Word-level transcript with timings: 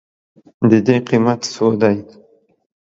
د 0.69 0.71
دې 0.85 0.97
قیمت 1.07 1.39
څو 1.53 1.67
دی؟ 1.81 1.97